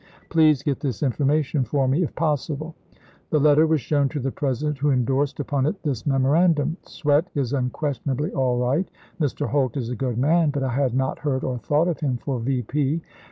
Please 0.29 0.63
get 0.63 0.79
this 0.79 1.03
information 1.03 1.63
for 1.63 1.87
me, 1.87 2.01
if 2.01 2.15
possible." 2.15 2.73
The 3.29 3.37
letter 3.39 3.61
Hay? 3.65 3.67
ayMs. 3.67 3.69
was 3.69 3.81
shown 3.81 4.09
to 4.09 4.19
the 4.19 4.31
President, 4.31 4.79
who 4.79 4.89
indorsed 4.89 5.39
upon 5.39 5.67
it 5.67 5.83
this 5.83 6.07
memorandum:" 6.07 6.77
Swett 6.85 7.27
is 7.35 7.53
unquestionably 7.53 8.31
all 8.31 8.57
right. 8.57 8.89
Mr. 9.19 9.45
Holt 9.47 9.77
is 9.77 9.89
a 9.89 9.95
good 9.95 10.17
man, 10.17 10.49
but 10.49 10.63
I 10.63 10.69
had 10.73 10.95
not 10.95 11.17
Lincoln, 11.17 11.31
heard 11.33 11.43
or 11.43 11.57
thought 11.59 11.87
of 11.87 11.99
him 11.99 12.17
for 12.17 12.39
V. 12.39 12.99